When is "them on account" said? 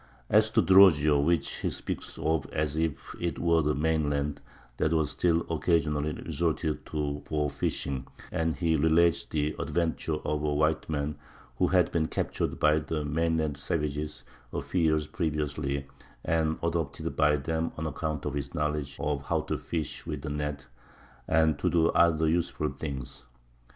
17.35-18.25